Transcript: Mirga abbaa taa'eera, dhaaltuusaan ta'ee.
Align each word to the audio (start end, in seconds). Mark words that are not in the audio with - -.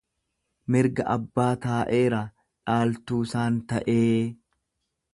Mirga 0.75 1.05
abbaa 1.15 1.51
taa'eera, 1.67 2.23
dhaaltuusaan 2.31 3.63
ta'ee. 3.75 4.03